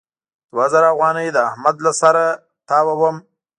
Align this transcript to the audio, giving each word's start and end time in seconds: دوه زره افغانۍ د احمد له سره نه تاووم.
دوه 0.51 0.65
زره 0.73 0.87
افغانۍ 0.93 1.27
د 1.33 1.37
احمد 1.49 1.75
له 1.85 1.91
سره 2.01 2.23
نه 2.33 2.39
تاووم. 2.69 3.15